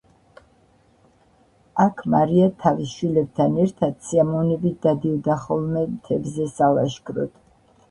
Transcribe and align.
აქ 1.85 2.01
მარია 2.13 2.47
თავის 2.63 2.95
შვილებთან 2.95 3.61
ერთად 3.67 4.01
სიამოვნებით 4.09 4.81
დადიოდა 4.89 5.39
ხოლმე 5.45 5.87
მთებზე 5.95 6.51
სალაშქროდ. 6.59 7.41